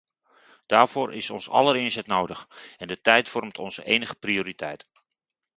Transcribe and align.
Daarvoor 0.65 1.13
is 1.13 1.29
ons 1.29 1.49
aller 1.49 1.75
inzet 1.75 2.07
nodig 2.07 2.47
en 2.77 2.87
de 2.87 3.01
tijd 3.01 3.29
vormt 3.29 3.59
onze 3.59 3.83
enige 3.83 4.15
prioriteit. 4.15 4.87